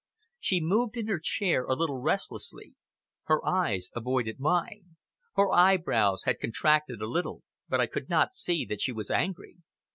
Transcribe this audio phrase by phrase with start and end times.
[0.39, 2.73] She moved in her chair a little restlessly.
[3.25, 4.95] Her eyes avoided mine.
[5.35, 9.57] Her eyebrows had contracted a little, but I could not see that she was angry.